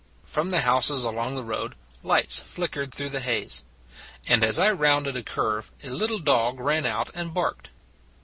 [0.25, 3.63] From the houses along the road lights flickered through the haze;
[4.27, 7.69] and as I rounded a curve, a little dog ran out and barked.